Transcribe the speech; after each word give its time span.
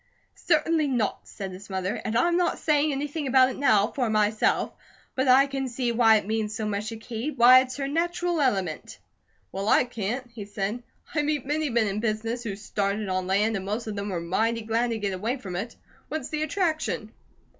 "Certainly 0.47 0.87
not," 0.87 1.27
said 1.27 1.51
his 1.51 1.69
mother, 1.69 1.93
"and 1.93 2.17
I'm 2.17 2.35
not 2.35 2.57
saying 2.57 2.91
anything 2.91 3.27
about 3.27 3.51
it 3.51 3.57
now, 3.59 3.85
for 3.91 4.09
myself; 4.09 4.73
but 5.13 5.27
I 5.27 5.45
can 5.45 5.67
see 5.67 5.91
why 5.91 6.15
it 6.15 6.25
means 6.25 6.55
so 6.55 6.65
much 6.65 6.89
to 6.89 6.97
Kate, 6.97 7.37
why 7.37 7.59
it's 7.59 7.77
her 7.77 7.87
natural 7.87 8.41
element." 8.41 8.97
"Well, 9.51 9.69
I 9.69 9.83
can't," 9.83 10.25
he 10.31 10.45
said. 10.45 10.81
"I 11.13 11.21
meet 11.21 11.45
many 11.45 11.69
men 11.69 11.85
in 11.85 11.99
business 11.99 12.41
who 12.41 12.55
started 12.55 13.09
on 13.09 13.27
land, 13.27 13.55
and 13.55 13.63
most 13.63 13.85
of 13.85 13.95
them 13.95 14.09
were 14.09 14.19
mighty 14.19 14.63
glad 14.63 14.89
to 14.89 14.97
get 14.97 15.13
away 15.13 15.37
from 15.37 15.55
it. 15.55 15.75
What's 16.09 16.29
the 16.29 16.41
attraction?" 16.41 17.11